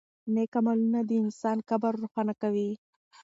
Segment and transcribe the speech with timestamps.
[0.33, 2.69] نېک عملونه د انسان قبر روښانه کوي.